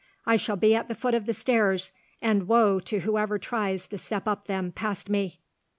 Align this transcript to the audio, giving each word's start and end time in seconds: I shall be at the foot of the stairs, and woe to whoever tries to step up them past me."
I 0.25 0.35
shall 0.35 0.55
be 0.55 0.73
at 0.73 0.87
the 0.87 0.95
foot 0.95 1.13
of 1.13 1.27
the 1.27 1.33
stairs, 1.35 1.91
and 2.23 2.47
woe 2.47 2.79
to 2.79 3.01
whoever 3.01 3.37
tries 3.37 3.87
to 3.89 3.99
step 3.99 4.27
up 4.27 4.47
them 4.47 4.71
past 4.71 5.11
me." 5.11 5.37